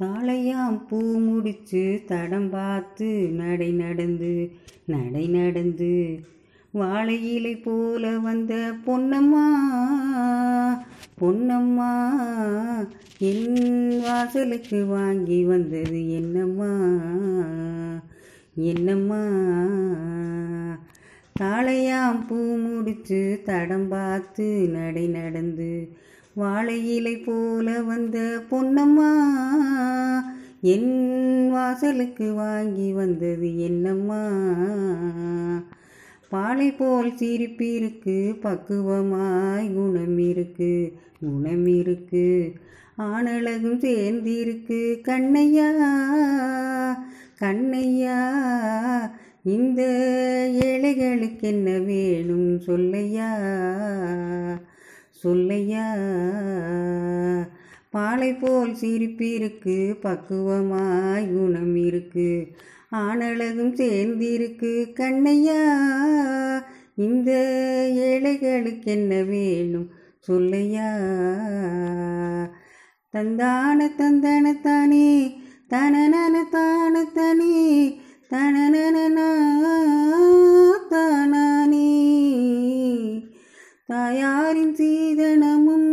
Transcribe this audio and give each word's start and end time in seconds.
தாளையாம் 0.00 0.86
பூ 0.88 0.98
முடிச்சு 1.18 2.02
தடம் 2.06 2.50
பார்த்து 2.50 3.28
நடை 3.32 3.70
நடந்து 3.72 4.50
நடை 4.86 5.28
நடந்து. 5.28 6.20
வாழை 6.72 7.34
இலை 7.34 7.56
போல 7.56 8.18
வந்த 8.18 8.54
பொன்னம்மா 8.86 9.44
பொன்னம்மா 11.20 11.92
என் 13.18 14.00
வாசலுக்கு 14.00 14.86
வாங்கி 14.86 15.44
வந்தது 15.44 16.10
என்னம்மா 16.10 16.72
என்னம்மா. 18.54 19.22
தாளையாம் 21.40 22.26
பூ 22.26 22.56
முடிச்சு 22.56 23.40
தடம் 23.44 23.88
பார்த்து 23.88 24.68
நடை 24.68 25.06
நடந்து 25.06 25.72
வாழை 26.34 26.96
இலை 26.96 27.16
போல 27.16 27.82
வந்த 27.82 28.42
பொன்னம்மா 28.50 29.12
என் 30.60 31.50
வாசலுக்கு 31.50 32.32
வாங்கி 32.32 32.92
வந்தது 32.92 33.58
என்னம்மா 33.58 34.28
பாலை 36.28 36.72
போல் 36.72 37.12
சிரிப்பிருக்கு 37.12 38.38
பக்குவமாய் 38.42 39.72
குணம் 39.72 40.18
இருக்கு 40.18 40.92
குணம் 41.20 41.66
இருக்கு 41.66 42.52
ஆனழகும் 42.98 43.78
சேர்ந்திருக்கு 43.78 45.00
கண்ணையா 45.02 45.68
கண்ணையா. 47.40 48.18
இந்த 49.42 49.82
ஏழைகளுக்கு 50.62 51.48
என்ன 51.48 51.78
வேணும் 51.78 52.60
சொல்லையா? 52.60 53.30
சொல்லையா? 55.24 55.88
பாலை 57.90 58.34
போல் 58.34 58.72
சிரிப்பிருக்கு 58.72 59.96
பக்குவமாய் 60.02 61.32
குணம் 61.32 61.76
இருக்கு 61.76 62.46
ஆனழகும் 62.92 63.74
சேர்ந்திருக்கு 63.74 64.92
கண்ணையா? 64.92 65.62
இந்த 66.94 67.30
ஏழைகளுக்கு 67.94 68.90
என்ன 68.90 69.22
வேணும் 69.22 69.90
சொல்லையா? 70.28 70.90
தந்தான 73.10 73.90
தந்தன 73.98 74.60
தானே 74.60 75.36
தனநன 75.70 76.48
தான 76.50 77.04
தனி 77.14 78.00
தனநன 78.30 79.16
தானா? 80.88 81.63
தாயாரின் 83.86 84.74
சீதனமும். 84.74 85.88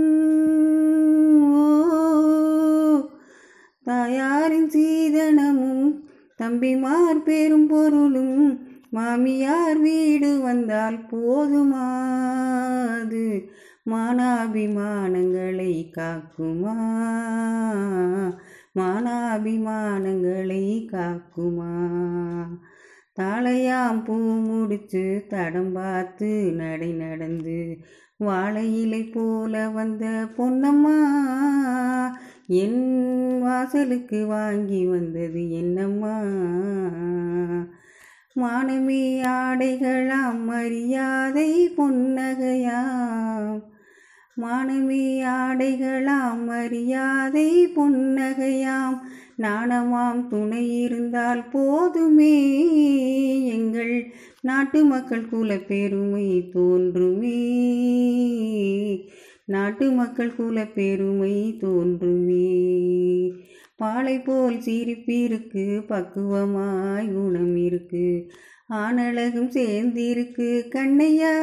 தாயாரின் 3.84 4.70
சீதனமும். 4.70 6.10
தம்பிமார் 6.42 7.24
பெரும் 7.24 7.68
பொருளும். 7.68 8.68
மாமியார் 8.90 9.78
வீடு 9.78 10.42
வந்தால் 10.42 11.06
போதுமாது. 11.12 13.50
மானாபிமானங்களை 13.86 15.92
காக்குமா? 15.92 16.76
மானாபிமானங்களை 18.76 20.86
காக்குமா? 20.86 21.90
தாளையாம் 23.20 24.04
பூ 24.04 24.16
முடிச்சு 24.40 25.26
தடம் 25.30 25.74
பார்த்து 25.74 26.52
நடை 26.52 26.92
நடந்து 26.92 27.78
வாழையிலை 28.20 29.12
போல 29.12 29.70
வந்த 29.70 30.28
பொன்னம்மா 30.38 30.98
என் 32.48 33.40
வாசலுக்கு 33.40 34.26
வாங்கி 34.26 34.86
வந்தது 34.86 35.52
என்னம்மா? 35.52 36.20
மானமே 38.36 39.22
ஆடைகளாம் 39.22 40.44
மரியாதை 40.46 41.70
பொன்னகையாம். 41.78 43.62
மானமே 44.42 45.24
ஆடைகளாம் 45.26 46.46
மரியாதை 46.46 47.68
பொன்னகையாம். 47.68 48.98
நாணமாம் 49.42 50.28
துணை 50.28 50.82
இருந்தால் 50.82 51.50
போதுமே. 51.50 52.36
எங்கள் 53.48 54.14
நாட்டு 54.42 54.86
மக்கள் 54.86 55.30
குல 55.30 55.58
பெருமை 55.58 56.50
தோன்றுமே. 56.50 57.38
நாட்டு 59.46 59.92
மக்கள் 59.92 60.36
குல 60.36 60.66
பெருமை 60.66 61.58
தோன்றுமே. 61.58 62.50
பாலை 63.78 64.20
போல் 64.20 64.58
சிரிப்பிருக்கு 64.58 65.84
பக்குவமாய் 65.88 67.14
குணம் 67.14 67.56
இருக்கு 67.56 68.32
ஆனழகும் 68.70 69.50
சேர்ந்திருக்கு 69.50 70.64
கண்ணையா. 70.76 71.34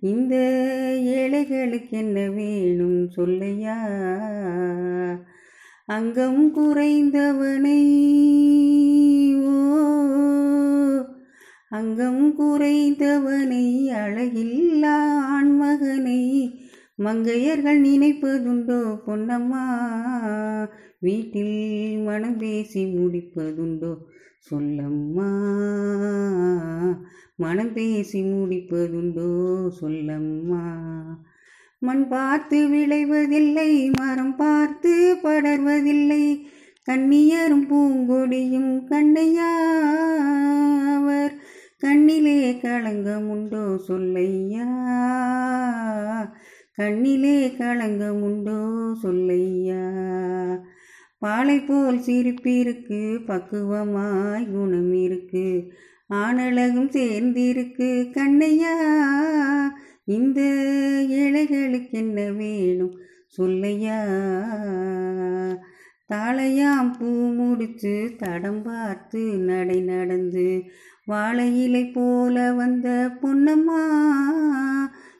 இந்த 0.00 0.36
ஏழைகளுக்கு 1.02 1.98
என்ன 1.98 2.30
வேணும் 2.30 3.10
சொல்லையா. 3.16 3.76
அங்கம் 5.88 6.54
குறைந்தவனை. 6.56 7.82
ஓ 9.44 9.78
அங்கம் 11.68 12.38
குறைந்தவனை 12.40 13.84
அழகில்லா 13.84 14.96
ஆண்மகனை. 15.36 16.50
மங்கையர்கள் 16.98 17.80
நினைப்பதுண்டோ 17.80 18.98
பொன்னம்மா? 19.06 19.64
வீட்டில் 20.98 21.98
மனம் 21.98 22.38
பேசி 22.38 22.84
முடிப்பதுண்டோ 22.84 23.96
சொல்லம்மா? 24.38 25.30
மனம் 27.36 27.72
பேசி 27.72 28.22
முடிப்பதுண்டோ 28.22 29.68
சொல்லம்மா? 29.68 30.64
மண் 31.78 32.08
பார்த்து 32.08 32.68
விளைவதில்லை 32.68 33.92
மரம் 33.98 34.36
பார்த்து 34.36 35.16
படர்வதில்லை. 35.22 36.42
கண்ணியரும் 36.90 37.66
பூங்கொடியும் 37.70 38.84
கண்ணையா 38.90 39.50
அவர் 40.94 41.32
கண்ணிலே 41.78 42.52
களங்கமுண்டோ 42.52 43.78
சொல்லையா? 43.88 44.68
கண்ணிலே 46.72 47.54
களங்கமுண்டோ 47.58 48.60
சொல்லையா? 49.02 49.84
பாலை 51.18 51.60
போல் 51.60 51.98
சிரிப்பிருக்கு 51.98 53.18
பக்குவமாய் 53.26 54.50
குணம் 54.52 54.92
இருக்கு 54.92 55.72
ஆனழகும் 56.14 56.90
சேர்ந்திருக்கு 56.90 58.10
கண்ணையா? 58.10 58.74
இந்த 60.06 60.40
இலைகளுக்கு 61.08 61.90
என்ன 61.90 62.30
வேணும் 62.32 62.98
சொல்லையா? 63.38 63.98
தாளையாம் 66.14 66.98
பூ 66.98 67.32
முடித்து 67.32 68.14
தடம் 68.18 68.62
பார்த்து 68.62 69.18
நடை 69.18 69.80
நடந்து 69.80 70.62
வாழையிலை 71.06 71.92
போல 71.92 72.52
வந்த 72.52 73.16
பொன்னம்மா 73.22 73.82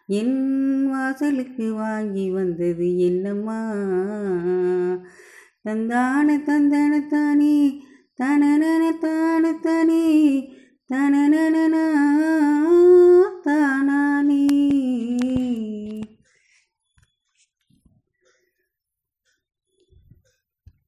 என் 0.06 0.86
வாசலுக்கு 0.86 1.72
வாங்கி 1.72 2.30
வந்தது 2.30 2.98
என்னம்மா? 2.98 3.60
தந்தான 5.62 6.38
தந்தன 6.38 7.06
தானே 7.06 7.82
தனன 8.14 8.92
தான 9.00 9.52
தானே 9.52 10.04
தனன 10.86 11.76